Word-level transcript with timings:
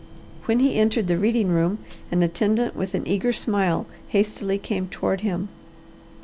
When 0.45 0.61
he 0.61 0.73
entered 0.79 1.05
the 1.05 1.19
reading 1.19 1.49
room 1.49 1.77
an 2.11 2.23
attendant 2.23 2.75
with 2.75 2.95
an 2.95 3.05
eager 3.07 3.31
smile 3.31 3.85
hastily 4.07 4.57
came 4.57 4.87
toward 4.87 5.21
him. 5.21 5.49